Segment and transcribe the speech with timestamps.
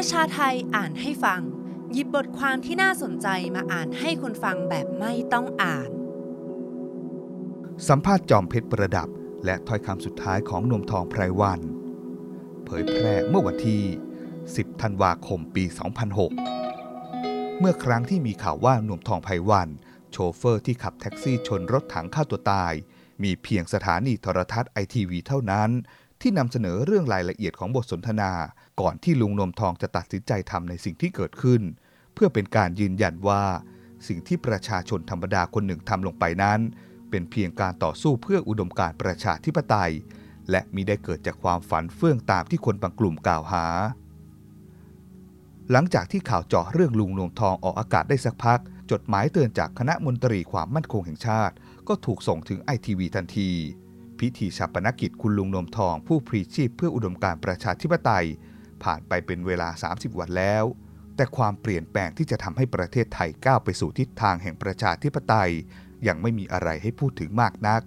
[0.00, 1.40] ประชาไทยอ่านให้ฟัง
[1.92, 5.90] หยิบบทความที่น่าสนใจมาอ่านให้คนฟังแบบไม่ต้องอ่าน
[7.88, 9.08] สัมภาษณ์จอมเพชรประดับ
[9.44, 11.60] และถ้อยคำสุดท้ายของนมทองไพรวัน
[12.64, 13.82] เผยแพร่เมื่อวันที่
[14.32, 15.64] 10 ธันวาคมปี
[16.82, 19.68] 2006 เมื่อครั้งที่มีข่าวว่านวมทองไพรวัน
[20.10, 22.72] โชเฟอร์ที่ขับแท็กซี่ชนรถถังฆ่าตัวตาย
[23.22, 25.70] มีเพียงสถานีโทรทัศน์ไอทีวีเท่านั้น
[26.20, 28.32] ที่นำเสนอเรื่องรายละเอียดของบทสนทนา
[28.80, 31.62] ก่อนที่ลุงนวมทองจะตัดสินใจทำในสิ่งที่เกิดขึ้น
[32.14, 33.42] เพื่อเป็นการยืนยันว่า
[34.08, 36.60] สิ่งที่ประชาชนธรรมดาคนหนึ่งทำลงไปนั้น
[37.10, 39.92] เป็นเพียงการต่อสู้เพื่ออุดมการประชาธิปไตย
[40.50, 43.66] และมิได้เกิดจากความฝันเฟื่องตามที่คนบางกลุ่มกล่าวหา
[45.70, 51.54] หลังจากที่ข่าวเจาะเรื่องลุงนวมทองออกอากาศได้สักพัก จดหมายเตือนจากคณะมนตรีความมั่นคงแห่งชาติ
[51.88, 53.50] ก็ถูกส่งถึงไอทีวีทันที
[54.20, 58.26] พิธีชาปนกิจคุณลุงนมทองผู้พรีชีพเพื่ออุดมการประชาธิปไตย
[58.82, 60.64] ผ่านไปเป็นเวลา 30 วันแล้ว
[61.16, 65.50] แต่ความเปลี่ยนแปลงที่จะทำให้ประเทศไทยก้าวไปสู่ทิศทางแห่งประชาธิปไตย
[66.06, 67.82] ยังไม่มีอะไรให้พูดถึงมากนัก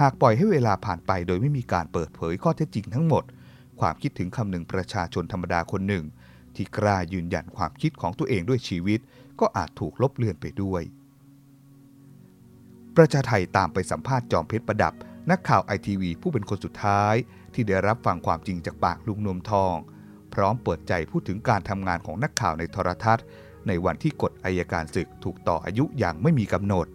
[0.00, 3.24] หากปล่อยให้เวลาผ่านไปโดยไม่มีการเปิดเผยข้อเท็จจริงทั้งหมด
[3.80, 6.04] ความคิดถึงคำหนึ่งประชาชนธรรมดาคนหนึ่ง
[6.54, 9.00] ที่กล้ายืนยันความคิดของตัวเองด้วยชีวิต
[9.40, 10.82] ก็อาจถูกลบเลือนไปด้วย
[12.96, 14.94] ประชาไทยตามไปสัมภาษณ์จอมเพชรประดับ
[15.30, 17.14] นักข่าวไอทีวีผู้เป็นคนสุดท้าย
[17.54, 19.74] ที่ได้รับฟังความจริงจากปากลุงนวมทอง
[20.34, 23.24] พร้อมเปิดใจพูดถึงการทำงานของนักข่าวในโทรทัศน์
[23.66, 26.86] ในวันที่กฎอายการศึกถูกต่ออายุอย่างไม่มีกำหนด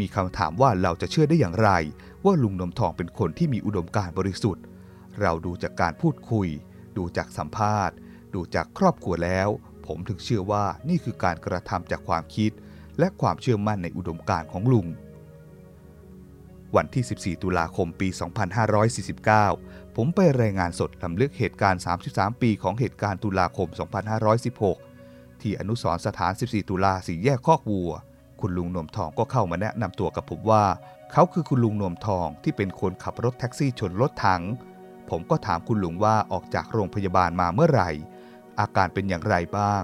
[0.00, 1.70] มีคำถามว่าเราจะเชื่อได้อย่างไร
[2.24, 4.64] ว่าลุงนวมทองเป็นคนที่มีอุดมการณ์บริสุทธิ์
[5.20, 6.48] เราดูจากการพูดคุย
[6.96, 7.96] ดูจากสัมภาษณ์
[8.34, 9.48] ดูจากครอบครัวแล้ว
[9.86, 12.50] ผมถึงเชื่อว่านี่คือการกระทำจากความคิด
[12.98, 14.86] และความเชื่อมั่นในอุดมการณ์ของลุง
[16.76, 18.08] วันที่ 14 ตุลาคม ปี
[19.38, 23.68] 2549 ผมไปรายงานสดลำลึกเหตุการณ์ 33 ปีของเหตุการณ์ตุลาคม
[24.54, 27.92] 2516 ที่อนุสรสถาน 14 ตุลาสีแยกคอกวัว
[28.40, 30.64] คุณลุงนวมทองก็เข้ามาแนะนำตัวกับผมว่า
[31.12, 34.42] เขาคือคุณลุงนวมทองที่เป็นคนขับรถแท็กซี่ชนรถถัง
[35.10, 37.90] ผมก็ถามคุณลุงว่าออกจากโรงพยาบาลมาเมื่อไหร่
[38.60, 39.82] อาการเป็นอย่างไรบ้าง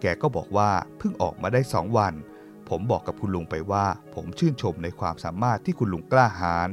[0.00, 2.14] แกก็บอกว่าเพิ่งออกมาได้สองวัน
[2.68, 6.68] ผมบอกกับคุณลุงไปว่า ผมชื่นชมในความสามารถที่คุณลุงกล้าหาญ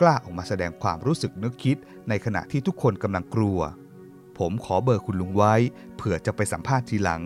[0.00, 1.76] กล้าออกมาแสดงความรู้สึกนึกคิด
[2.08, 3.60] ในขณะที่ทุกคนกำลังกลัว
[4.38, 5.54] ผมขอเบอร์คุณลุงไว้
[5.96, 7.22] เผื่อจะไปสัมภาษณ์ทีหลัง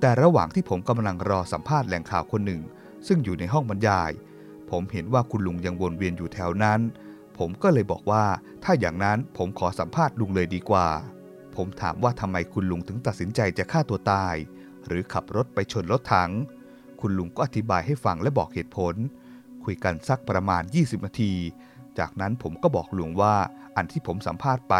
[0.00, 2.62] แต่ระหว่างที่ผมกำลังรอสัมภาษณ์แหล่งข่าวคนหนึ่ง
[3.06, 4.10] ซึ่งอยู่ในห้องบรรยาย
[4.70, 6.80] ผมเห็นว่าคุณลุงยังวนเวียนอยู่แถวนั้น
[7.38, 8.24] ผมก็เลยบอกว่า
[8.64, 10.88] ถ้าอย่างนั้นผมขอสัมภาษณ์ลุงเลยดีกว่า
[11.56, 14.34] ผมถามว่าทำไมคุณลุงถึงตัดสินใจจะฆ่าตัวตาย
[14.86, 16.30] หรือขับรถไปชนรถถัง
[17.00, 18.94] คุณลุงก็อธิบายให้ฟังและบอกเหตุผล
[19.64, 21.32] คุยกันสักประมาณ 20 นาที
[21.98, 23.34] จากนั้นผมก็บอกลุงว่า
[23.76, 24.74] อันที่ผมสัมภาษณ์ไป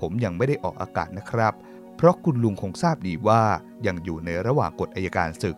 [0.00, 1.54] ผมยังไม่ได้ออกอากาศนะครับ
[1.96, 3.42] เพราะคุณลุงคงทราบดีว่า
[3.86, 5.56] ยังอยู่ในระหว่างกฎอายการศึก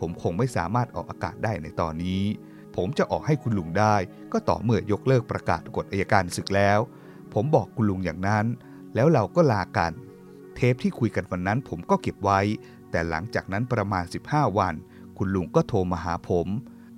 [0.00, 2.22] ผมคงไม่สามารถออกอากาศได้ในตอนนี้
[2.76, 3.94] ผมจะออกให้คุณลุงได้
[4.32, 6.78] ก็ต่อเมื่อยกเลิกประกาศกฎอายการศึกแล้ว
[7.34, 8.46] ผมบอกคุณลุงอย่างนั้น
[8.94, 9.92] แล้วเราก็ลากัน
[10.54, 12.40] เทปที่คุยกันวันนั้นผมก็เก็บไว้
[12.90, 14.74] แต่หลังจากนั้นประมาณ 15 วัน
[15.16, 16.46] คุณลุงก็โทรมาหาผม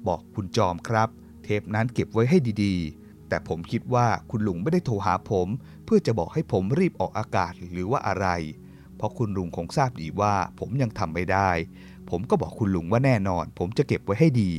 [0.07, 1.09] บอกคุณจอมครับ
[1.43, 5.49] เทปนั้นเก็บไว้ให้ดีๆ แต่ผมคิดว่าคุณลุงไม่ได้โทรหาผม
[5.85, 8.29] เพื่อจะบอกให้ผมรีบออกอากาศหรือว่าอะไร
[8.97, 11.51] เพราะคุณลุงคงทราบดีว่าผมยังทำไม่ได้
[12.11, 14.53] ผมก็บอกคุณลุงว่าแน่นอน ผมจะเก็บไว้ให้ดี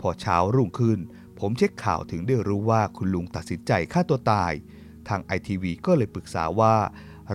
[0.00, 0.98] พอเช้ารุ่งขึ้น
[1.38, 4.52] ผมเช็คข่าวถึงได้รู้ว่าคุณลุงตัดสินใจฆ่าตัวตาย
[5.08, 6.74] ทางไอทีวีก็เลยปรึกษาว่า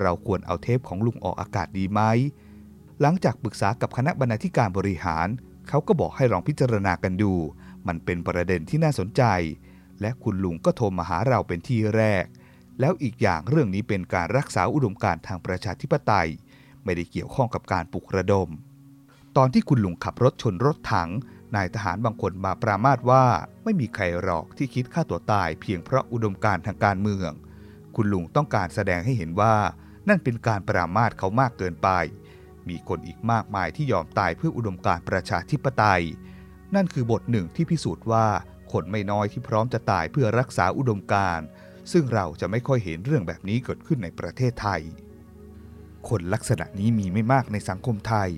[0.01, 2.01] เราควรเอาเทปของลุงออกอากาศดีไหม
[3.01, 5.27] หลังจากปรึกษากับคณะบรรณาธิการบริหาร
[5.69, 7.33] เขาก็บอกให้ลองพิจารณากันดู
[7.87, 9.23] มันเป็นประเด็นที่น่าสนใจ
[10.01, 12.25] และคุณลุงก็โทรมาหาเราเป็นที่แรก
[12.79, 16.29] แล้วอีกอย่างเรื่องนี้เป็นการรักษาอุดมการทางประชาธิปไตย
[16.83, 18.49] ไม่ได้เกี่ยวข้องกับการปลุกระดม
[19.37, 21.09] ตอนที่คุณลุงขับรถชนรถถัง
[21.55, 23.25] นายทหารบางคนมาปรามาสว่า
[23.63, 27.31] ไม่มีใครหรอกที่คิดฆ่าตัวตาย เพียงเพราะอุดมการทางการเมือง
[27.95, 29.55] คุณลุงต้องการแสดงให้เห็นว่า
[30.09, 31.89] นั่นเป็นการปรามาสเขามากเกินไป
[32.69, 36.03] มีคนอีกมากมายที่ยอมตายเพื่ออุดมการประชาธิปไตย
[36.75, 38.27] นั่นคือบทหนึ่งที่พิสูจน์ว่า
[38.71, 41.47] คนไม่น้อยที่พร้อมจะตายเพื่อรักษาอุดมการณ์
[41.91, 44.81] ซึ่งเราจะไม่ค่อยเห็นเรื่องแบบนี้เกิดขึ้นในประเทศไทย
[46.09, 48.29] คนลักษณะนี้มีไม่มากในสังคมไทย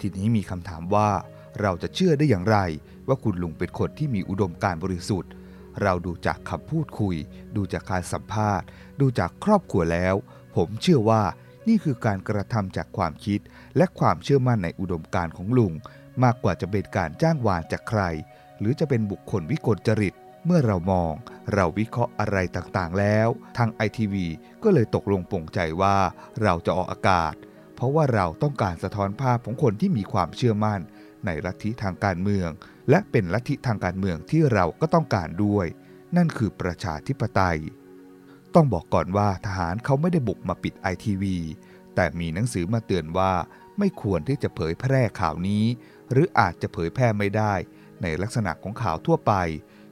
[0.00, 1.10] ทีนี้มีคำถามว่า
[1.60, 2.58] เราจะเชื่อได้อย่างไร
[3.08, 5.32] ว่าคุณลุงเป็นคนที่มีอุดมการบริสุทธิ์
[5.82, 7.16] เราดูจากคำพูดคุย
[7.56, 8.66] ดูจากการสัมภาษณ์
[9.00, 10.14] ดูจากครอบครัวแล้ว
[10.56, 11.22] ผมเชื่อว่า
[11.68, 13.40] นี่คือการกระทำจากความคิด
[13.76, 15.72] และความเชื่อมั่นในอุดมการณ์ของลุง
[16.22, 18.02] มากกว่าจะเป็นการจ้างวานจากใคร
[18.58, 20.14] หรือจะเป็นบุคคลวิกลจริต
[20.46, 21.12] เมื่อเรามอง
[21.52, 24.26] เราวิเคราะห์อะไรต่างๆแล้ว ทางไอทีวี
[24.62, 25.96] ก็เลยตกลงปลงใจว่า
[26.42, 27.34] เราจะออกอากาศ
[27.74, 30.80] เพราะว่าเราต้องการสะท้อนภาพของคนที่มีความเชื่อมั่น
[31.26, 32.50] ในลัทธิทางการเมือง
[32.90, 35.66] และเป็นลัทธิทางการเมืองที่เราก็ต้องการด้วย
[36.16, 37.58] นั่นคือประชาธิปไตย
[38.54, 41.36] ต้องบอกก่อนว่าทหารเขาไม่ได้บุกมาปิดไอทีวี
[41.94, 43.32] แต่มีหนังสือมาเตือนว่า
[43.78, 45.64] ไม่ควรที่จะเผยแพร่ข่าวนี้
[46.10, 47.54] หรืออาจจะเผยแพร่ไม่ได้
[48.02, 49.32] ในลักษณะของข่าวทั่วไป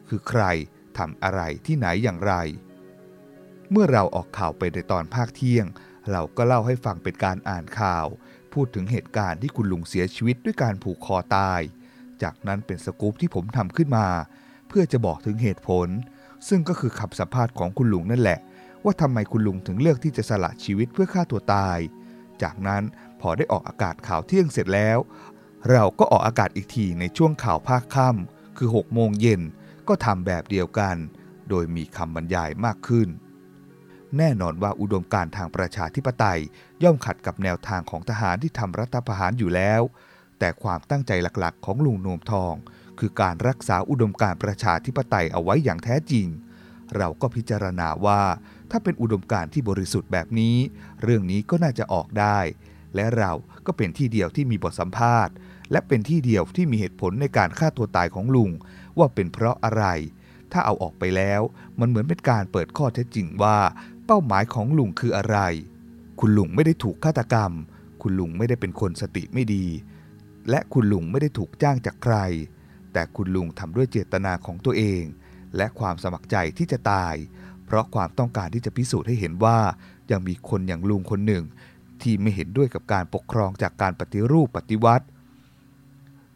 [0.09, 0.43] คือใคร
[0.99, 2.35] ทำอะไรที่ไหนอย่างไร
[3.71, 5.67] เมื่อเราออกข่าวไปในตอนภาคเที่ยง
[6.11, 8.07] เราก็เล่าให้ฟังเป็นการอ่านข่าว
[8.53, 11.61] พูดถึงเหตุการณ์ที่คุณลุงเสียชีวิตด้วยการผูกคอตาย
[12.23, 14.07] จากนั้นเป็นสกู๊ปที่ผมทำขึ้นมา
[14.69, 15.89] เพื่อจะบอกถึงเหตุผล
[16.49, 18.39] ซึ่งก็คือคำสัมภาษณ์ของคุณลุงนั่นแหละ
[18.85, 21.79] ว่าทำไมคุณลุงถึงเลือกที่จะสละชีวิตเพื่อฆ่าตัวตาย
[22.43, 22.83] จากนั้น
[23.21, 24.99] พอได้ออกอากาศข่าวเที่ยงเสร็จแล้ว
[25.71, 29.43] เราก็ออกอากาศอีกทีในช่วงข่าวภาคค่ำคือ6โมงเย็น
[29.89, 30.97] ก็ทำแบบเดียวกัน
[31.49, 33.09] โดยมีคำบรรยายมากขึ้น
[34.17, 36.41] แน่นอนว่าอุดมการทางประชาธิปไตย
[36.83, 39.83] ย่อมขัดกับแนวทางของทหารที่ทำรัฐประหารอยู่แล้ว
[40.39, 42.55] แต่ความตั้งใจหลักๆ ของลุงโนมทอง
[42.99, 46.27] คือการรักษาอุดมการประชาธิปไตยเอาไว้อย่างแท้จริง
[46.97, 48.23] เราก็พิจารณาว่า
[48.71, 50.57] ถ้าเป็นอุดมการที่บริสุทธิ์แบบนี้
[51.03, 52.39] เรื่องนี้ก็น่าจะออกได้
[52.95, 53.33] และเรา
[53.67, 55.35] ก็เป็นที่เดียวที่มีบทสัมภาษณ์
[55.73, 58.51] และเป็นที่เดียวที่มีเหตุผลในการฆ่าตัวตายของลุง
[58.99, 59.85] ว่าเป็นเพราะอะไร
[60.53, 61.41] ถ้าเอาออกไปแล้ว
[61.81, 63.59] มันเหมือนเป็นการเปิดข้อเท็จจริงว่า
[64.07, 65.39] เป้าหมายของลุงคืออะไร
[66.21, 67.53] คุณลุงไม่ได้ถูกฆาตกรรม
[68.03, 69.67] คุณลุงไม่ได้เป็นคนสติไม่ดี
[70.51, 72.17] และคุณลุงไม่ได้ถูกจ้างจากใคร
[72.93, 75.03] แต่คุณลุงทำด้วยเจตนาของตัวเอง
[75.57, 77.15] และความสมัครใจที่จะตาย
[77.69, 79.59] เพราะความต้องการที่จะพิสูจน์ให้เห็นว่า
[80.11, 81.45] ยังมีคนอย่างลุงคนหนึ่ง
[82.03, 85.07] ที่ไม่เห็นด้วยกับการปกครองจากการปฏิรูปปฏิวัติ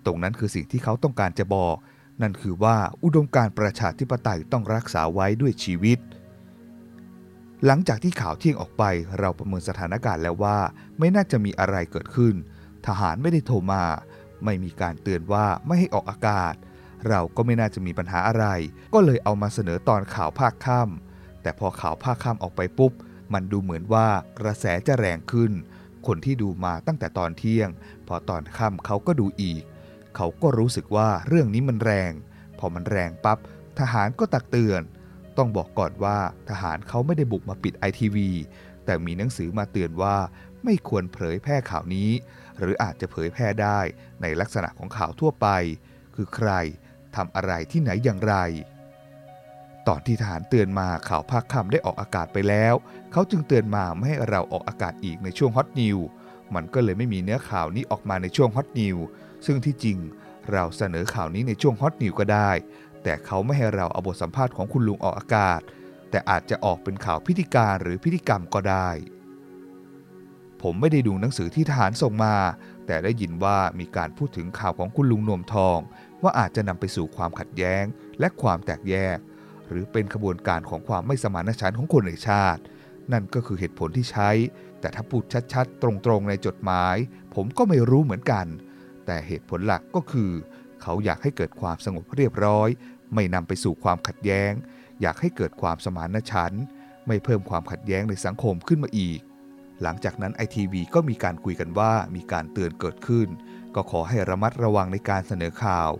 [0.06, 1.76] ตรงนั้นคือสิ่งที่เขาต้องการจะบอก
[2.22, 5.98] นั่นคือว่าอุดมการประชาธิปไตยต้องรักษาไว้ด้วยชีวิต
[7.66, 8.82] หลังจากที่ข่าวเที่ยงออกไป
[9.18, 10.58] เราประเมินสถานการณ์แล้วว่า
[10.98, 12.34] ไม่น่าจะมีอะไรเกิดขึ้น
[12.86, 13.84] ทหารไม่ได้โทรมา
[14.44, 16.54] ไม่มีการเตือนว่าไม่ให้ออกอากาศ
[17.08, 18.46] เราก็ไม่น่าจะมีปัญหาอะไร
[18.94, 21.11] ก็เลยเอามาเสนอตอนข่าวภาคค่ำ
[21.42, 22.92] แต่พอข่าวภาคค่ำออกไปปุ๊บ
[23.32, 24.06] มันดูเหมือนว่า
[24.38, 25.52] กระแสจะแรงขึ้น
[26.06, 27.68] คนที่ดูมาตั้งแต่ตอนเที่ยง
[28.08, 29.62] พอตอนค่ำเขาก็ดูอีก
[30.16, 32.12] เขาก็รู้สึกว่าเรื่องนี้มันแรง
[32.58, 33.38] พอมันแรงปับ๊บ
[33.78, 34.82] ทหารก็ตักเตือน
[35.36, 36.18] ต้องบอกก่อนว่า
[36.50, 38.30] ทหารเขาไม่ได้บุกมาปิดไอทีวี
[38.84, 40.16] แต่มีหนังสือมาเตือนว่า
[40.64, 42.10] ไม่ควรเผยแพร่ข่าวนี้
[42.58, 43.78] หรืออาจจะเผยแพร่ได้
[44.22, 45.48] ในลักษณะของข่าวทั่วไป
[46.14, 46.50] คือใคร
[47.16, 48.36] ทำอะไรที่ไหนอย่างไร
[49.88, 52.74] ตอนที่ทหารเตือนมาข่าวภาคค่ำได้ออกอากาศไปแล้ว
[53.12, 55.98] เขาจึงเตือนมาไม่ให้เราออกอากาศอีกในช่วงฮอตนิว
[56.54, 58.96] มันก็เลยไม่มีเนื้อข่าวนี้ออกมาในช่วงฮอตนิว
[59.46, 59.98] ซึ่งที่จริง
[60.52, 62.50] เราเสนอข่าวนี้ในช่วงฮอตนิวก็ได้
[63.02, 65.60] แต่เขาไม่ให้เราเอาบทสัมภาษณ์ของคุณลุงออกอากาศ
[66.10, 68.88] แต่อาจจะออกเป็นข่าวพิธีการหรือพิธีกรรมก็ได้
[70.62, 72.36] ผมไม่ได้ดูหนังสือที่ทหารส่งมา
[72.86, 75.78] แต่ได้ยินว่ามีการพูดถึงข่าวของคุณลุงนวมทอง
[76.22, 77.84] ว่าอาจจะนำไปสู่ความขัดแย้ง
[78.18, 79.18] และความแตกแยก
[79.68, 82.62] หรือเป็นขบวนการของความไม่สมานฉันท์ของคนในชาติ
[83.12, 84.30] นั่นก็คือเหตุผลที่ใช้
[84.80, 85.22] แต่ถ้าพูด
[85.52, 86.96] ชัดๆ ตรงๆในจดหมาย
[87.34, 88.46] ผมก็ไม่รู้เหมือนกัน
[89.06, 90.30] แต่เหตุผลหลักก็คือ
[90.82, 92.68] เขาอยากให้เกิดความสงบเรียบร้อย
[93.14, 94.52] ไม่นำไปสู่ความขัดแย้ง
[95.00, 96.64] อยากให้เกิดความสมานฉันท์
[97.06, 99.20] ไม่เพิ่มความขัดแย้งในสังคมขึ้นมาอีก
[99.82, 103.28] หลังจากนั้นไอทีวีก็มีการคุยกันว่ามีการเตือนเกิดขึ้น
[103.74, 105.90] ก็ขอให้ระมัดระวังในการเสนอข่าว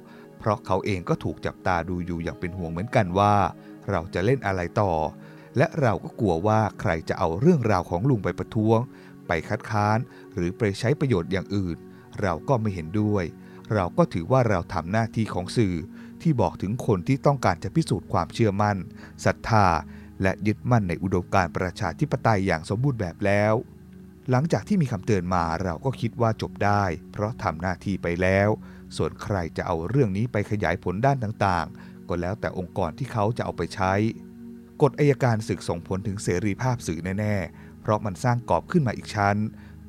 [0.42, 3.34] เพราะเขาเองก็ถูกจับตาดูอยู่อย่างเป็นห่วงเหมือนกันว่า
[3.90, 4.92] เราจะเล่นอะไรต่อ
[5.56, 8.78] และเราก็กลัวว่าใครจะเอาเรื่องราวของลุงไปประท้วง
[9.26, 9.98] ไปคัดค้าน
[10.34, 11.76] หรือไปใช้ประโยชน์อย่างอื่น
[12.22, 13.24] เราก็ไม่เห็นด้วย
[13.74, 15.74] เราก็ถือว่าเราทำหน้าที่ของสื่อ
[16.22, 18.76] ที่บอกถึงคนที่ต้องการจะพิสูจน์ความเชื่อมั่น
[19.24, 19.66] ศรัทธา
[20.22, 23.54] และยึดมั่นในอุดมการประชาธิปไตยอย่างสมบูรณ์แบบแล้ว
[24.30, 28.48] หลังจากที่มีคำเตือนมาเราก็คิดว่าจบได้ เพราะทำหน้าที่ไปแล้ว
[28.96, 33.92] ส่วนใครจะเอาเรื่องนี้ไปขยายผลด้านต่างๆ ก็แล้วแต่องค์กรที่เขาจะเอาไปใช้
[34.82, 39.36] กฎอายการศึกส่งผลถึงเสรีภาพสื่อแน่ๆ เพราะมันสร้างกรอบขึ้นมาอีกชั้น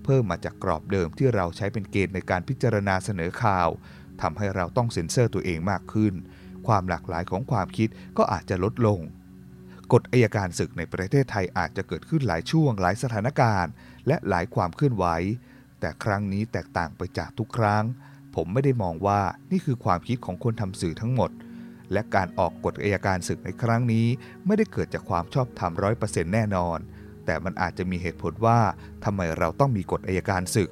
[0.04, 3.70] เพิ่มมาจากกรอบเดิมที่เราใช้เป็นเกณฑ์ในการพิจารณาเสนอข่าว
[4.22, 6.14] ทำให้เราต้องเซ็นเซอร์ตัวเองมากขึ้น
[6.68, 9.00] ความหลากหลายของความคิดก็อาจจะลดลง
[9.94, 13.72] กฎอายการศึกในประเทศไทยอาจจะเกิดขึ้นหลายช่วงหลายสถานการณ์
[14.08, 15.06] และหลายความเคลื่อนไหว
[15.80, 17.84] แต่ครั้งนี้แตกต่างไปจากทุกครั้ง
[18.36, 19.22] ผมไม่ได้มองว่า
[19.52, 21.32] นี่คือความคิดของคนทำสื่อทั้งหมด
[21.92, 24.08] และการออกกฎอายการศึกในครั้งนี้
[24.46, 26.80] ไม่ได้เกิดจากความชอบธรรมร้อยเปอร์เซ็นต์แน่นอน
[27.26, 28.60] แต่มันอาจจะมีเหตุผลว่า
[29.04, 30.70] ทำไมเราต้องมีกฎอายการศึก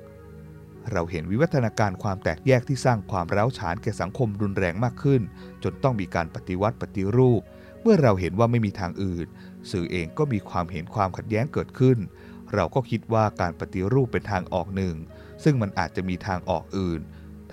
[0.91, 5.21] เราเห็นวิวัฒนาการความแตกแยกที่สร้างความร้าวฉานแก่สังคมรุนแรงมากขึ้น
[5.63, 7.41] จนต้องมีการปฏิวัติปฏิรูป
[7.81, 9.27] เมื่อเราเห็นว่าไม่มีทางอื่น
[9.71, 11.97] สื่อเองก็มีความเห็นความขัดแย้งเกิดขึ้น
[12.53, 14.95] เราก็คิดว่าการปฏิรูปเป็นทางออกหนึ่ง
[15.43, 17.01] ซึ่งมันอาจจะมีทางออกอื่น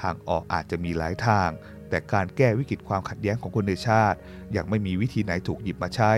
[0.02, 1.50] ทางออกอาจจะมีหลายทาง
[1.88, 4.18] แต่การแก้วิกฤตความขัดแย้งของคนในชาติ
[4.56, 6.12] ยังไม่มีวิธีไหนถูกหยิบมาใช้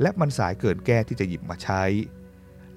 [0.00, 1.82] และมันสายเกินแก้ที่จะหยิบมาใช้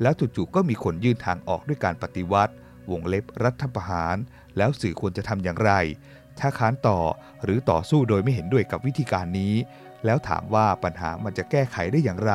[0.02, 2.54] แล้วจู่ๆก็มีคนยื่นทางออกด้วยการปฏิวัติ
[2.92, 4.16] วงเล็บรัฐประหาร
[4.58, 5.72] แล้วสื่อควรจะทำอย่างไร
[6.40, 7.00] ถ้าค้านต่อ
[7.44, 9.54] หรือต่อสู้โดยไม่เห็นด้วยกับวิธีการนี้
[10.06, 12.34] แล้วถามว่าปัญหามันจะแก้ไขได้อย่างไร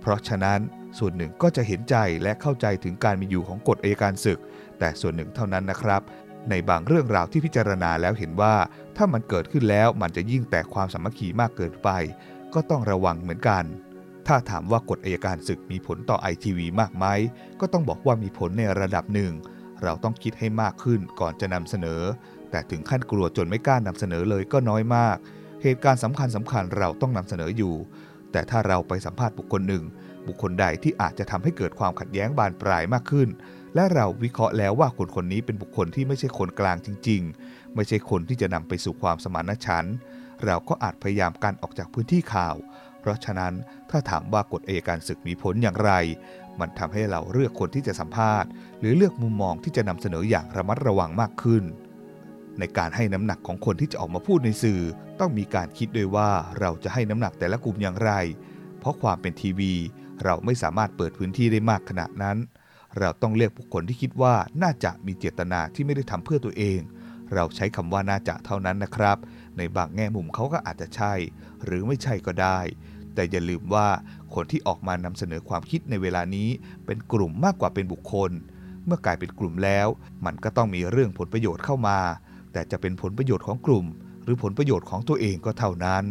[0.00, 0.60] เพราะฉะนั้น
[0.98, 4.38] ส่วนหนึ่งก็จะเห็นใจและเข้าใจถึงการมีอยู่ของกฎอัยการศึก
[4.78, 6.02] แต่ส่วนหนึ่งเท่านั้นนะครับ
[6.48, 8.54] ในบางเรื่องราวที่พิจารณาแล้วเห็นว่า
[8.96, 11.88] ถ้ามันเกิดขึ้นแล้วมันจะยิ่งแตกความสามัคคีมากเกินไป
[12.54, 13.64] ก็ต้องระวังเหมือนกัน
[14.26, 17.06] ถ้าถามว่ากฎอัยการศึกมีผลต่อไอทีวีมากไหม
[17.60, 19.32] ก็ต้องบอกว่ามีผลในระดับหนึ่ง
[19.82, 22.02] เราต้องคิดให้มากขึ้นก่อนจะนำเสนอ
[22.50, 25.16] แต่ถึงขั้นกลัวจนไม่กล้านำเสนอเลยก็น้อยมาก
[25.62, 27.74] เหตุการณ์สำคัญสำคัญเราต้องนำเสนออยู่
[28.32, 29.84] แต่ถ้าเราไปสัมภาษณ์บุคคลหนึ่ง
[30.26, 33.28] บุคคลใดที่อาจจะทำให้เกิดความขัดแย้งบานปลายมากขึ้น
[33.74, 39.94] และเราวิเคราะห์แล้วว่าคนคนนี้เป็นบุคคลที่ไม่ใช่คนกลางจริง ๆ ไม่ใช่คนที่จะนำไปสู่ความสมานฉันท์
[40.44, 42.56] เราก็อาจพยายามกันออกจากพื้นที่ข่าว
[43.00, 43.52] เพราะฉะนั้น
[43.90, 45.92] ถ้าถามว่ากฎเอการศึกมีผลอย่างไร
[46.60, 48.50] มันทำให้เราเลือกคนที่จะสัมภาษณ์
[48.80, 51.64] หรือเลือกมุมมองที่จะนำเสนออย่างระมัดระวังมากขึ้น
[52.58, 54.80] ในการให้น้ำหนักของคนที่จะออกมาพูดในสื่อ
[55.20, 58.12] ต้องมีการคิดด้วยว่าเราจะให้น้ำหนักแต่ละกลุ่มอย่างไร
[58.78, 59.72] เพราะความเป็นทีวี
[60.24, 62.36] เราไม่สามารถเปิดพื้นที่ได้มากขนาดนั้น
[62.98, 66.80] เราต้องเลือกบุคคลที่คิดว่าน่าจะมีเจตนาที่ไม่ได้ทำเพื่อตัวเอง
[67.34, 69.16] เราใช้คำว่าน่าจะเท่านั้นนะครับ
[69.56, 71.12] ในบางแง่มุมเขาก็อาจจะใช่
[71.64, 72.58] หรือไม่ใช่ก็ได้
[73.14, 73.88] แต่อย่าลืมว่า
[74.34, 76.48] คนที่ออกมานำเสนอความคิดในเวลานี้
[76.86, 78.30] เป็นกลุ่มมากกว่าเป็นบุคคล
[78.86, 79.88] เมื่อกลายเป็นกลุ่มแล้ว
[80.26, 81.98] มันก็ต้องมีเรื่องผลประโยชน์เข้ามา
[82.52, 83.86] แต่จะเป็นผลประโยชน์ของกลุ่ม
[84.24, 86.04] หรือผลประโยชน์ของตัวเองก็เท่านั้น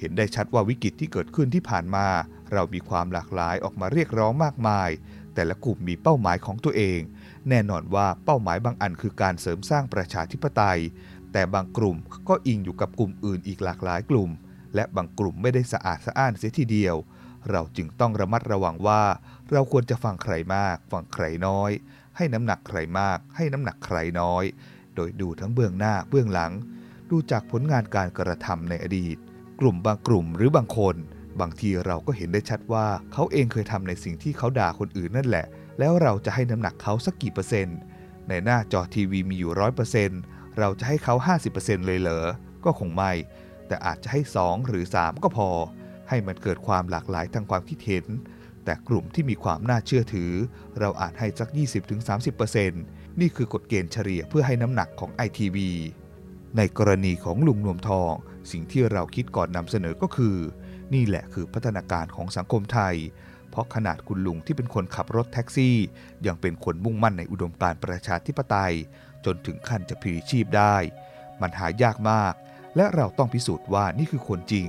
[0.00, 2.06] เห็นได้ชัดว่าวิกฤตที่เกิดขึ้นที่ผ่านมา
[2.52, 4.88] เรามีความหลากหลายออกมาเรียกร้องมากมาย
[5.36, 7.00] แต่ละกลุ่มมีเป้าหมายของตัวเอง
[7.48, 10.80] แน่นอนว่าเป้าหมายบางอันคือการเสริมสร้างประชาธิปไตย
[11.32, 11.96] แต่บางกลุ่ม
[12.28, 14.30] ก็อิงอยู่กับกลุ่มอื่นอีกหลากหลายกลุ่ม
[14.74, 16.96] และบางกลุ่มไม่ได้สะอาดสะอ้านเสียทีเดียว
[17.50, 19.02] เราจึงต้องระมัดระวังว่า
[19.52, 21.70] เราควรจะฟังใครมาก ฟังใครน้อย
[22.16, 24.44] ให้น้ำหนักใครมาก ให้น้ำหนักใครน้อย
[24.96, 26.52] โดยดูทั้งเบื้องหน้าเบื้องหลัง
[27.10, 29.16] ดูจากผลงานการกระทำในอดีต
[29.60, 30.96] กลุ่มบางกลุ่มหรือบางคน
[31.40, 35.46] บางทีเราก็เห็นได้ชัดว่าเขาเองเคยทำในสิ่งที่เขาด่าคนอื่นนั่นแหละ
[35.78, 37.78] แล้วเราจะให้น้ำหนักเขาสักกี่เปอร์เซ็นต์
[38.28, 40.20] ในหน้าจอทีวีมีอยู่ร้อยเปอร์เซ็นต์
[40.58, 41.14] เราจะให้เขา
[41.50, 42.26] 50%เลยเหรอ
[42.64, 43.12] ก็คงไม่
[43.66, 45.48] แต่อาจจะให้ 2 หรือ 3 ก็พอ
[46.08, 48.04] ให้มันเกิดความหลากหลายทางความคิดเห็น
[48.64, 50.32] แต่กลุ่มที่มีความน่าเชื่อถือ
[50.80, 51.48] เราอาจให้สัก
[52.34, 55.58] 20-30%นี่คือกฎเกณฑ์เฉลี่ยเพื่อให้น้ำหนักของ ITV
[56.56, 58.12] ในกรณีของลุงนวมทอง
[58.50, 60.36] สิ่งที่เราคิดก่อนนำเสนอก็คือ
[60.94, 62.96] นี่แหละคือพัฒนาการของสังคมไทย
[63.50, 65.76] เพราะขนาดคุณลุงที่เป็นคนขับรถแท็กซี่
[66.26, 68.74] ยังเป็นคนมุ่งมั่นในอุดมการณ์ประชาธิปไตย
[69.24, 70.76] จนถึงขั้นจะพลีชีพได้
[71.40, 72.34] มันหายากมาก
[72.76, 74.66] และเราต้องพิสูจน์ว่านี่คือคนจริง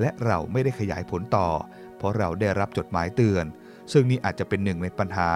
[0.00, 1.48] และเราไม่ได้ขยายผลต่อ
[1.96, 3.44] เพราะเราได้รับจดหมายเตือน
[3.92, 5.30] ซึ่งนี่อาจจะเป็นหนึ่งในปัญหา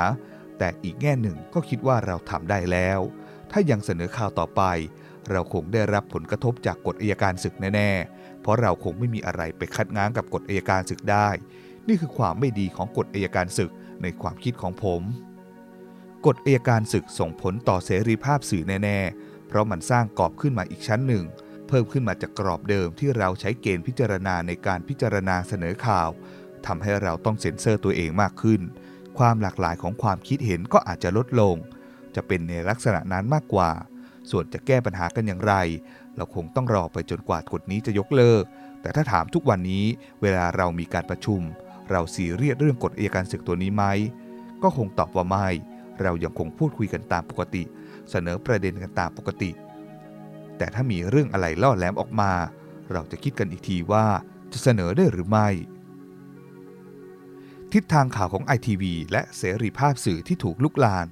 [0.59, 3.01] แต่อีกแง่หนึ่งก็คิดว่าเราทำได้แล้ว
[3.51, 4.63] ถ้ายังเสนอข่าวต่อไป
[5.31, 11.29] เราคงได้รับผลกระทบจากกฎอัยการศึกแน่ๆ เพราะเราคงไม่มีอะไรไปคัดง้างกับกฎอัยการศึกได้
[11.89, 13.71] นี่คือความไม่ดีของกฎอัยการศึก
[14.03, 15.03] ในความคิดของผม
[16.27, 21.25] กฎอัยการศึกส่งผลต่อเสรีภาพสื่อแน่ๆ เพราะมันสร้างกรอบขึ้นมาอีกชั้นหนึ่ง
[21.69, 26.09] เพิ่มขึ้นมาจากกรอบเดิมที่เราใช้เกณฑ์พิจารณาในการพิจารณาเสนอข่าว
[26.67, 28.61] ทำให้เราต้องเซ็นเซอร์ตัวเองมากขึ้น
[29.19, 31.57] ความหลากหลายของความคิดเห็นก็อาจจะลดลง
[32.15, 33.71] จะเป็นในลักษณะนั้นมากกว่า
[34.31, 35.55] ส่วนจะแก้ปัญหากันอย่างไร
[36.19, 38.45] เราคงต้องรอไปจนกว่ากฎนี้จะยกเลิก
[38.83, 39.85] แต่ถ้าถามทุกวันนี้
[40.23, 41.41] เวลาเรามีการประชุม
[41.91, 43.85] เราซีเรียสเรื่องกฎเอยการศึกตัวนี้ไหม
[44.63, 45.49] ก็คงตอบว่าไม่
[46.03, 47.63] เรายังคงพูดคุยกันตามปกติ
[48.11, 49.51] เสนอประเด็นกันตามปกติ
[50.59, 52.33] แต่ถ้ามีเรื่องอะไรล่อแหลมออกมา
[52.93, 54.07] เราจะคิดกันอีกทีว่า
[54.53, 55.49] จะเสนอได้หรือไม่
[57.73, 61.09] ทิศทางข่าวของ ITV และเสรีภาพสื่อที่ถูกลุกลาน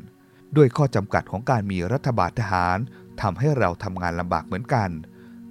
[0.57, 2.79] ด้วยข้อจำกัดของการมีรัฐบาลทหาร
[3.23, 4.91] ทำให้เราทำงานลำบากเหมือนกัน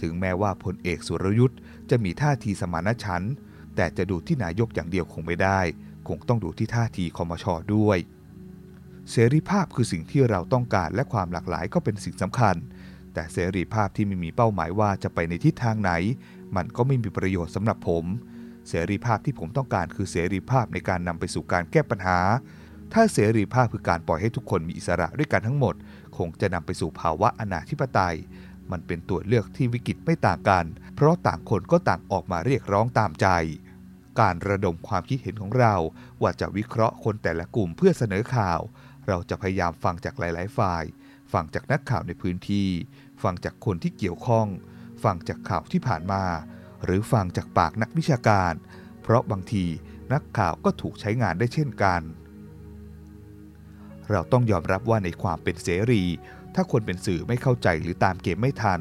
[0.01, 3.33] ถึงแม้ว่าพลเอกสุรยุทธ์จะมีท่าทีสมานฉันท์
[3.75, 5.59] แต่จะดูที่นายกอย่างเดียวคงไม่ได้
[6.07, 7.97] คงต้องดูที่ท่าทีคอมชอด้วย
[9.11, 12.55] เสรีภาพคือสิ่งที่เราต้องการและความหลากหลายก็เป็นสิ่งสำคัญ
[13.13, 15.91] แต่เสรีภาพที่ไม่มีเป้าหมายว่าจะไปในทิศทางไหน
[16.55, 18.05] มันก็ไม่มีประโยชน์สำหรับผม
[18.69, 22.19] เสรีภาพที่ผมต้องการคือเสรีภาพในการนำไปสู่การแก้ปัญหา
[22.93, 25.75] ถ้าเสรีภาพคือการปล่อยให้ทุกคนมีอิสระด้วยกันทั้งหมด
[26.17, 28.17] คงจะนำไปสู่ภาวะอนาธิปไตย
[28.71, 30.65] มันเป็นตัวเลือกที่วิกฤตไม่ต่างกัน
[30.95, 33.27] เพราะต่างคนก็ต่างออกมาเรียกร้องตามใจ
[34.19, 35.75] การระดมความคิดเห็นของเรา
[36.21, 38.59] ว่าจะวิเคราะห์คนแต่ละกลุ่มเพื่อเสนอข่าว
[39.07, 40.83] เราจะพยายามฟังจากหลาย ๆ ฝ่าย
[41.33, 42.69] ฟังจากนักข่าวในพื้นที่
[43.23, 44.47] ฟังจากคนที่เกี่ยวข้อง
[45.03, 46.23] ฟังจากข่าวที่ผ่านมา
[46.83, 48.53] หรือฟังจากปากนักวิชาการ
[49.01, 49.65] เพราะบางที
[50.13, 52.01] นักข่าวก็ถูกใช้งานได้เช่นกัน
[54.11, 56.03] เราต้องยอมรับว่าในความเป็นเสรี
[56.55, 58.79] ถ้าคนเป็นสื่อไม่เข้าใจหรือตามเกมไม่ทัน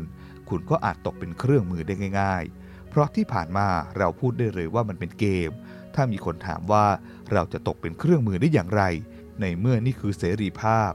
[0.48, 5.50] คุณก็อาจตกเป็นเครื่องมือได้ง่าย ๆ เพราะที่ผ่านมาเราพูดได้เลยว่ามันเป็นเกม
[5.94, 6.86] ถ้ามีคนถามว่า
[7.32, 8.82] เราจะตกเป็นเครื่องมือได้อย่างไร
[9.40, 10.92] ในเมื่อนี่คือเสรีภาพ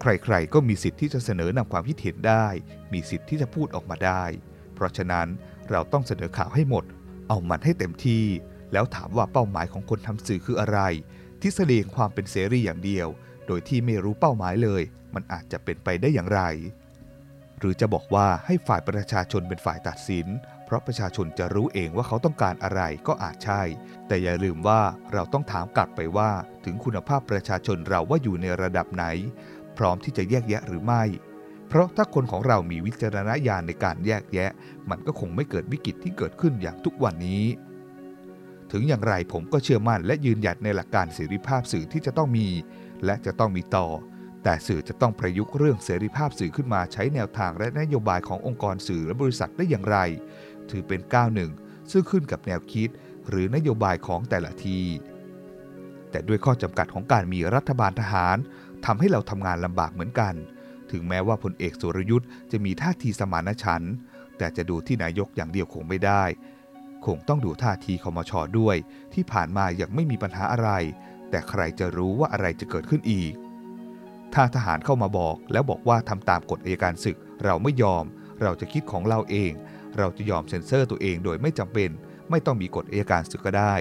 [0.00, 2.46] ใครๆ ก็มีสิทธิ์ที่จะเสนอนำความคิดเห็นได้
[2.92, 4.24] มีสิทธิ์ที่จะพูดออกมาได้
[4.74, 5.26] เพราะฉะนั้น
[5.70, 6.84] เราต้องเสนอข่าวให้หมด
[7.28, 8.24] เอามันให้เต็มที่
[8.72, 10.78] แล้วถามว่าเป้าหมายของคนทำสื่อคืออะไร
[11.42, 13.08] ทฤษฎีความเป็นเสรีอย่างเดียว
[13.46, 14.82] โดยที่ไม่รู้เป้าหมายเลย
[15.14, 16.42] มันอาจจะเป็นไปได้อย่างไร
[17.58, 20.26] หรือจะบอกว่าให้ฝ่ายประชาชนเป็นฝ่ายตัดสิน
[20.64, 23.62] เพราะประชาชนจะรู้เองว่าเขาต้องการอะไรก็อาจใช่
[24.08, 24.80] แต่อย่าลืมว่า
[25.12, 26.30] เราต้องถามกลับไปว่า
[26.64, 29.04] ถึงคุณภาพประชาชนเราว่าอยู่ในระดับไหน
[29.76, 31.02] พร้อมที่จะแยกแยะหรือไม่
[31.68, 34.50] เพราะถ้าคนของเรามีวิจารณญาณในการแยกแยะ
[34.90, 37.44] มันก็คงไม่เกิดวิกฤตที่เกิดขึ้นอย่างทุกวันนี้
[38.72, 42.48] ถึงอย่างไรผมก็เชื่อมั่นและยืนหยัดในหลักการเสรีภาพสื่อที่จะต้องมี
[43.04, 43.86] และจะต้องมีต่อ
[44.42, 49.98] แต่สื่อจะต้องประยุกต์เรื่องเสรีภาพสื่อขึ้นมาใช้แนวทางและนโยบายขององค์กรสื่อและบริษัทได้อย่างไร
[50.70, 51.50] ถือเป็นก้าวหนึ่ง
[51.90, 52.88] ซึ่งขึ้นกับแนวคิด
[53.28, 54.80] หรือนโยบายของแต่ละที
[56.10, 58.36] แต่ด้วยข้อจำกัดของการมีรัฐบาลทหาร
[58.86, 60.34] ทำให้เราทำงานลำบากเหมือนกัน
[60.90, 63.94] ถึงแม้ว่าพลเอกสุรยุทธ์จะมีท่าทีสมานฉันท์
[64.38, 66.24] แต่จะดูที่นายกอย่างเดียวคงไม่ได้
[67.06, 68.76] คงต้องดูท่าทีคอมชอด้วย
[69.14, 70.70] ที่ผ่านมายังไม่มีปัญหาอะไร
[71.32, 73.32] แต่ใครจะรู้ว่าอะไรจะเกิดขึ้นอีก
[74.34, 78.04] ถ้าทหารเข้ามาบอกแล้วบอกว่าทำตามกฎอัยการศึก เราไม่ยอม
[78.42, 79.52] เราจะคิดของเราเอง
[79.98, 81.90] เราจะยอมเซ็นเซอร์ตัวเองโดยไม่จำเป็น
[82.30, 83.74] ไม่ต้องมีกฎอัยการศึกก็ได้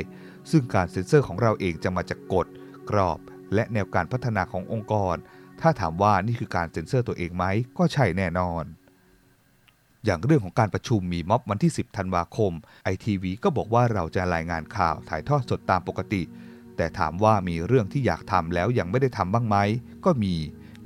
[0.51, 2.47] ซึ่งการเซ็นเซอร์ของเราเองจะมาจากกฎ
[2.89, 3.19] กรอบ
[3.53, 5.15] และแนวการพัฒนาขององค์กร
[5.61, 7.45] ถ้าถามว่านี่คือการเซ็นเซอร์ตัวเองไหม
[7.77, 8.63] ก็ใช่แน่นอน
[10.05, 12.51] อย่างเรื่องของการประชุมมีม็อบวันที่ 10 ธันวาคม
[12.83, 16.21] ไอทีวีก็บอกว่าเราจะรายงานข่าวถ่ายทอดสดตามปกติ
[16.77, 19.57] แต่ถามว่ามีเรื่องที่อยากทำแล้วยังไม่ได้ทำบ้างไหม
[20.05, 20.33] ก็มี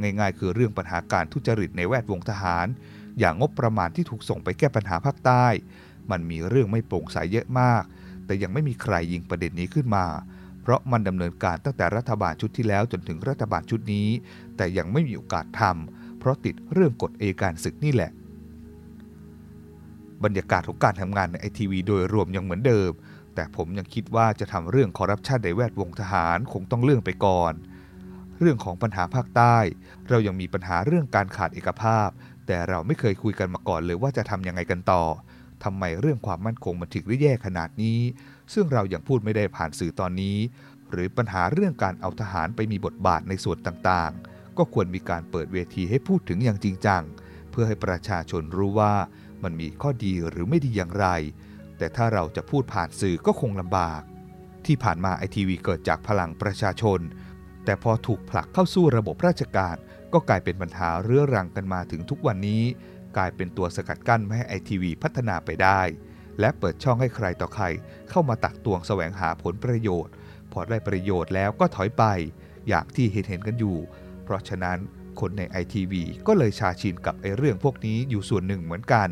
[0.02, 2.68] ง่ายๆ คือเรื่องปัญหาการทุจริตในแวดวงทหาร
[3.20, 5.46] อย่างงบประมาณที่ถูกส่งไปแก้ปัญหาภาคใต้
[6.12, 7.84] มันมีเรื่องไม่โปร่งใสเยอะมาก
[8.26, 10.06] แต่ยังไม่มีใครยิงประเด็นนี้ขึ้นมา
[10.62, 14.08] เพราะมันดำเนินการตั้งแต่รัฐบาลชุดที่แล้วจนถึงรัฐบาลชุดนี้
[14.58, 18.12] แต่ยังไม่มีโอกาสทำเพราะติดเรื่องกฎเอการศึกนี่แหละ
[20.24, 22.92] บรรยากาศของการทำงานในไอทีวีโดยรวมยังเหมือนเดิม
[23.36, 27.54] แต่ผมยังคิดว่าจะทำเรื่องคอร์รัปชันในแวดวงทหารคงต้องเลื่อนไปก่อน
[28.40, 29.58] เรื่องของปัญหาภาคใต้
[30.10, 32.10] เรายังมีปัญหาเรื่องการขาดเอกภาพ
[32.48, 35.04] แต่เราไม่เคยคุยกันมาก่อนเลยว่าจะทำยังไงกันต่อ
[35.64, 38.00] ทำไมเรื่องความมั่นคงมันถึงได้แย่ขนาดนี้
[38.54, 40.38] ซึ่งเรายัางพูดไม่ได้ผ่านสื่อตอนนี้
[40.92, 47.04] หรือปัญหาเรื่องการเอาทหารไปมีบทบาทในส่วนต่างๆ ก็ควรมีการเปิดเวทีให้พูดถึงอย่างจริงจัง
[47.52, 48.94] เพื่อให้ประชาชนรู้ว่า
[49.44, 51.08] มันมีข้อดีหรือไม่ดีอย่างไร
[51.78, 54.02] แต่ถ้าเราจะพูดผ่านสื่อก็คงลำบาก
[54.66, 57.00] ที่ผ่านมาไอทีวีเกิดจากพลังประชาชน
[57.66, 59.76] แต่พอถูกผลักเข้าสู่ระบบราชการ
[60.14, 62.64] ก็กลายเป็นปัญหาเรื้อรังกันมาถึงทุกวันนี้
[63.18, 65.82] กลายเป็นตัวสกัดกั้นไม่ให้ไอทีวีพัฒนาไปได้
[66.40, 67.66] และเปิดช่องให้ใครต่อใคร
[68.10, 70.14] เข้ามาตักตวงแสวงหาผลประโยชน์
[70.52, 72.04] พอได้ประโยชน์แล้วก็ถอยไป
[72.68, 73.78] อย่างที่เห็นเห็นกันอยู่
[74.24, 74.78] เพราะฉะนั้น
[75.20, 79.10] คนในไอทีวีก็เลยชาชินกับไอเรื่องพวกนี้อยู่ส่วนหนึ่งเหมือนกัน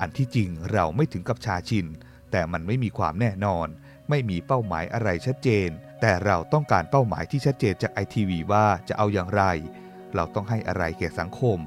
[0.00, 1.86] อันที่จริงเราไม่ถึงกับชาชิน
[2.30, 3.66] แต่มันไม่มีความแน่นอน
[4.08, 5.68] ไม่มีเป้าหมายอะไรชัดเจน
[6.00, 9.42] แต่เราต้องการเป้าหมายที่ชัดเจนจากไอทีวีว่าจะเอาอย่างไร
[10.14, 11.58] เราต้องให้อะไรแก่สังคม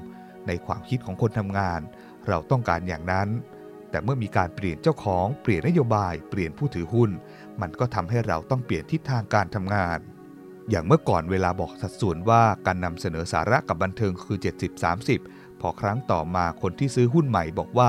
[0.46, 1.80] ในความคิดของคนทำงาน
[2.28, 3.28] เราต้องการอย่างนั้น
[3.90, 7.10] แต่เมื่อมีการเปลี่ยนเจ้าของเปลี่ยนนโยบาย เปลี่ยนผู้ถือหุ้น
[7.60, 9.98] มันก็ทำให้เราต้องเปลี่ยนทิศทางการทำงาน
[10.70, 14.38] อย่างเมื่อก่อนเวลาบอกสัดส่วนว่าการนำเสนอสาระกับบันเทิงคือ
[14.96, 17.88] 70-30 พอครั้งต่อมาคนที่ซื้อหุ้นใหม่บอกว่า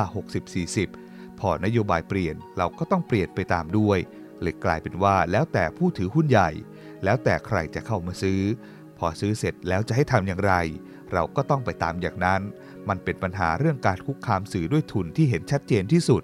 [0.69, 3.99] 60-40 พอนโยบายเปลี่ยนเราก็ต้องเปลี่ยนไปตามด้วย
[4.41, 6.49] เลยกลายเป็นว่าแล้วแต่ผู้ถือหุ้นใหญ่
[7.03, 8.41] แล้วแต่ใครจะเข้ามาซื้อ
[8.97, 10.53] พอซื้อเสร็จแล้วจะให้ทำอย่างไร
[11.13, 12.41] เราก็ต้องไปตามอย่างนั้น
[12.89, 16.23] มันเป็นปัญหาเรื่องการคุกคามสื่อด้วยทุนที่เห็นชัดเจนที่สุด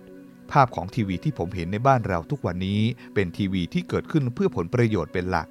[0.51, 2.81] ภาพของทีวีที่ผมเห็นในบ้านเราทุกวันนี้
[3.13, 5.47] เป็นทีวีที่เกิดขึ้นเพื่อผลประโยชน์เป็นหลัก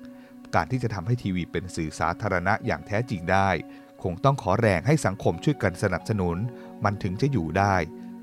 [0.55, 3.49] การที่จะทำให้ทีวีเป็นสื่อสาธารณะอย่างแท้จริงได้
[4.03, 6.37] คงต้องขอแรงให้สังคมช่วยกันสนับสนุน
[6.85, 7.75] มันถึงจะอยู่ได้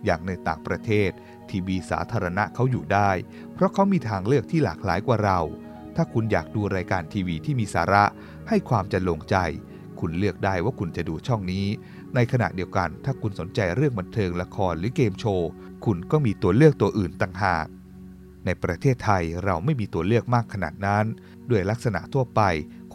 [0.06, 1.12] อย่างในต่างประเทศ
[1.50, 3.12] ทีวีสาธารณะเขาอยู่ได้
[3.54, 5.40] เพราะเขามีทางเลือกที่หลากหลายกว่าเรา
[5.96, 8.04] ถ้าคุณอยากดูรายการทีวีที่มีสาระ
[8.50, 9.36] ให้ความจะลงใจ
[10.00, 11.66] คุณเลือกได้ว่าคุณจะดูช่องนี้
[12.16, 15.50] ในขณะเดียวกันถ้าคุณสนใจเรื่องบันเทิงละครหรือเกมโชว์
[15.86, 17.68] คุณก็มีตัวเลือกตัวอื่นต่างหาก
[18.46, 21.06] ในประเทศไทยเราไม่มีตัวเลือกมากขนาดนั้น
[21.50, 22.42] ด้วยลักษณะทั่วไป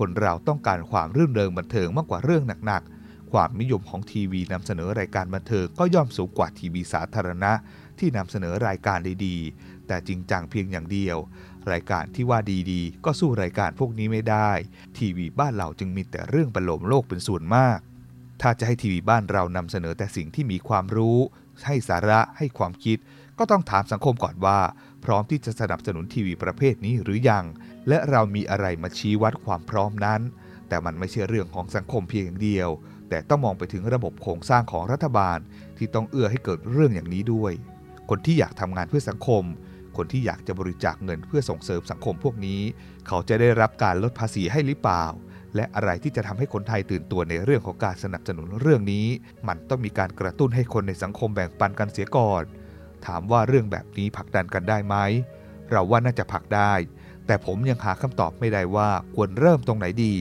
[0.00, 7.52] คนเราต้องการความรื่นเริงบันเทิงมากกว่าเรื่องหนักๆ ความนิยมของทีวีนำเสนอรายการบันเทิงก็ย่อมสูงกว่าทีวีสาธารณะ
[7.98, 11.16] ที่นำเสนอรายการดีๆ แต่จริงจังเพียงอย่างเดียว
[11.72, 12.38] รายการที่ว่า
[12.72, 14.50] ดีๆ ก็สู้รายการพวกนี้ไม่ได้
[14.98, 17.78] ทีวีบ้านเราจึงมีแต่เรื่องประโลมโลกเป็นส่วนมาก
[18.42, 21.18] ถ้าจะให้ทีวีบ้านเรานำเสนอแต่สิ่งที่มีความรู้
[21.66, 22.98] ให้สาระให้ความคิด
[23.38, 24.58] ก็ต้องถามสังคมก่อนว่า
[25.04, 27.44] พร้อมที่จะสนับสนุนทีวีประเภทนี้หรือยัง
[27.88, 30.20] และเรามีอะไรมาชี้วัดความพร้อมนั้น
[30.68, 32.68] แต่มันไม่ใช่เรื่องของสังคมเพียงอย่างเดียว
[33.08, 35.38] แต่ต้องมองไปถึงระบบโครงสร้างของรัฐบาล
[35.76, 37.52] ที่ต้องเอื้อให้เกิดเรื่องอย่างนี้ด้วย
[38.10, 39.44] คนที่อยากทำงานเพื่อสังคม
[39.96, 42.60] คนที่อยากจะบริจาคเงินเพื่อส่งเสริมสังคมพวกนี้
[43.06, 45.04] เขาจะได้รับการลดภาษีให้หรือเปล่า
[45.54, 49.06] และอะไรที่จะทำให้คนไทยตื่นตัวในเรื่องของการสนับสนุนเรื่องนี้
[49.48, 52.42] มันต้องมีการกระตุ้นให้คนในสังคมแบ่งปันกันเสียก่อน
[53.06, 54.96] ถามว่าเรื่องแบบนี้ผลักดันกันได้ไหม
[55.70, 56.72] เราว่าน่าจะผลักได้
[57.30, 60.14] แต่ผมยังหาคำตอบไม่ได้ว่าควรเริ่มตรงไหนดี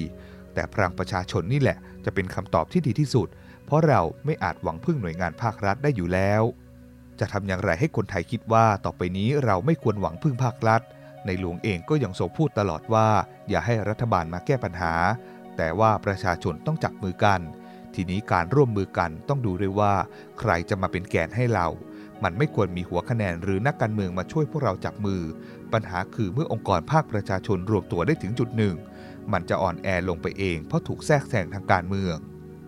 [0.54, 3.28] แต่พลังประชาชนนี่แหละจะเป็นคำตอบที่ดีที่สุด
[3.66, 6.42] เพราะเราไม่อาจหวังพึ่งหน่วยงานภาครัฐได้อยู่แล้ว
[7.20, 10.82] จะทำอย่างไรให้คนไทยคิดว่าต่อไปนี้เราไม่ควรหวังพึ่งภาครัฐ
[11.26, 13.08] ในหลวงเองก็ยังทรงพูดตลอดว่า
[13.50, 14.94] อย่าให้รัฐบาลมาแก้ปัญหา
[15.58, 17.40] แต่ว่าประชาชนต้องจับมือกัน
[17.96, 19.94] ทีนี้การร่วมมือกันต้องดูด้วยว่า
[20.40, 21.68] ใครจะมาเป็นแกนให้เรา
[22.24, 25.22] มันไม่ควรมีหัวคะแนนหรือนักการเมืองมาช่วยพวกเราจับมือ
[25.74, 28.76] ปัญหาคือเมื่อองค์กรภาคประชาชนรวมตัวได้ถึงจุดหนึ่ง
[29.32, 32.16] มันจะอ่อนแอลงไปเองเพราะถูกแทรกแซงทางการเมือง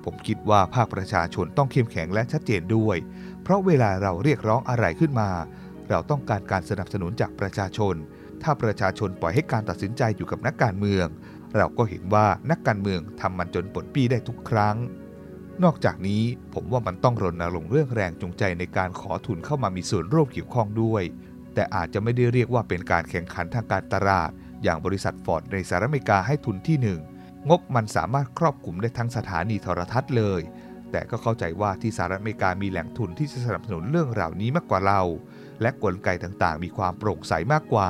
[0.04, 2.98] ผมคิดว่าภาคประชาชนต้องเข้มแข็งและชัดเจนด้วย
[3.44, 5.30] เพราะเวลาเราเรียกร้องอะไรขึ้นมา
[5.90, 7.96] เราต้องการการสนับสนุนจากประชาชน
[8.44, 11.08] ถ้าประชาชนปล่อยให้การตัดสินใจอยู่กับนักการเมือง
[11.58, 14.76] เราก็เห็นว่านักการเมืองทำมันจนปลดปี้ได้ทุกครั้ง
[15.64, 21.04] นอกจากนี้ผมว่ามันต้องรณรงค์เรื่องแรงจูงใจในการขอทุนเข้ามามีส่วนร่วมเกี่ยวข้องด้วย
[21.54, 24.32] แต่อาจจะไม่ได้เรียกว่าเป็นการแข่งขันทางการตลาด
[24.64, 27.00] อย่างบริษัทฟอร์ดในสหรัฐอเมริกาให้ทุนที่หนึ่ง
[27.50, 30.42] งบมันสามารถครอบคลุมได้ทั้งสถานีโทรทัศน์เลย
[30.92, 35.02] แต่ก็เข้าใจว่าที่สหรัฐอเมริกามีแหล่งทุนที่จะสนับสนุนเรื่องเหล่านี้มากกว่าเรา
[35.62, 37.90] และกลไกต่างๆ มีความโปร่งใสมากกว่า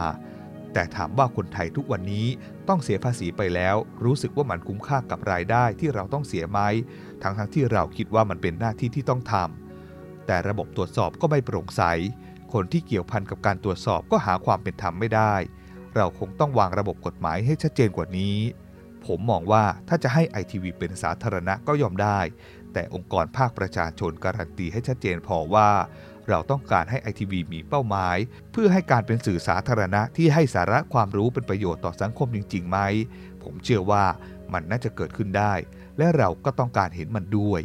[0.73, 2.27] แต่ถามว่าคนไทยทุกวันนี้
[2.67, 6.60] ต้องเสียภาษีไปแล้ว รู้สึกว่ามันคุ้มค่ากับรายได้ที่เราต้องเสียไหม
[7.23, 11.84] ทั้งทั้งที่เราคิดว่ามันเป็นหน้าที่ที่ต้องทำแต่ระบบตรวจสอบก็ไม่โปร่งใส
[12.53, 15.34] คนที่เกี่ยวพันกับการตรวจสอบก็หาความเป็นธรรมไม่ได้
[15.95, 18.38] เราคงต้องวางระบบกฎหมายให้ชัดเจนกว่านี้
[19.05, 22.19] ผมมองว่าถ้าจะให้ไอทีวีเป็นสาธารณะก็ยอมได้
[22.73, 25.69] แต่องค์กรภาคประชาชนการันตีให้ชัดเจนพอว่า
[26.31, 28.17] เราต้องการให้ไอทีวีมีเป้าหมาย
[28.51, 32.77] เพื่อให้การเป็นสื่อสาธารณะที่ให้สาระความรู้เป็นประโยชน์ต่อสังคมจริงๆไหม
[33.43, 34.05] ผมเชื่อว่า
[34.53, 35.53] มันน่าจะเกิดขึ้นได้
[35.97, 37.61] และเราก็ต้องการเห็นมันด้วย